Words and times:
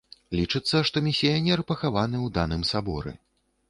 Лічыцца, 0.37 0.81
што 0.91 0.97
місіянер 1.09 1.65
пахаваны 1.75 2.17
ў 2.25 2.39
даным 2.43 2.69
саборы. 2.75 3.19